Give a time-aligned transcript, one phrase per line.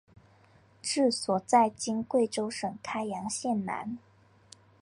[0.81, 3.99] 治所在今贵州省开阳县南。